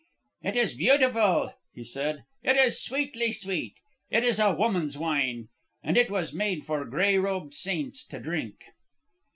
"It 0.41 0.55
is 0.55 0.73
beautiful," 0.73 1.53
he 1.75 1.83
said. 1.83 2.23
"It 2.41 2.57
is 2.57 2.81
sweetly 2.83 3.31
sweet. 3.31 3.75
It 4.09 4.23
is 4.23 4.39
a 4.39 4.51
woman's 4.51 4.97
wine, 4.97 5.49
and 5.83 5.95
it 5.95 6.09
was 6.09 6.33
made 6.33 6.65
for 6.65 6.83
gray 6.85 7.19
robed 7.19 7.53
saints 7.53 8.03
to 8.05 8.19
drink." 8.19 8.63